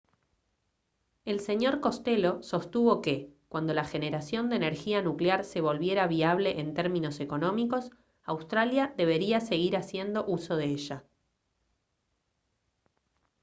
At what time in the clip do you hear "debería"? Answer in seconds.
8.97-9.41